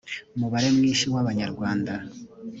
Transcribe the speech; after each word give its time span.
mubare 0.39 0.69
mwinshi 0.75 1.05
w 1.13 1.15
abanyarwanda 1.21 1.93